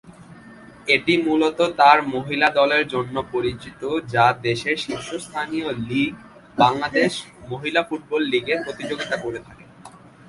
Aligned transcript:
এটি 0.87 1.13
মূলত 1.25 1.59
তার 1.79 1.97
মহিলা 2.13 2.47
দলের 2.59 2.83
জন্য 2.87 3.15
পরিচিত 3.33 3.81
যা 4.13 4.25
দেশের 4.41 4.77
শীর্ষস্থানীয় 4.77 5.67
লীগ 5.87 6.13
বাংলাদেশ 6.57 7.11
মহিলা 7.49 7.81
ফুটবল 7.83 8.21
লীগে 8.31 8.55
প্রতিযোগিতা 8.65 9.15
করে 9.17 9.39
থাকে। 9.47 9.65